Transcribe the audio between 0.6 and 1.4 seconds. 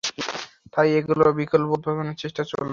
তাই এগুলোর